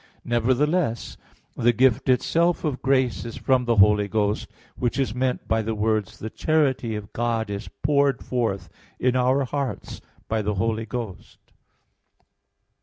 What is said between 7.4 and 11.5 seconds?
is poured forth in our hearts by the Holy Ghost."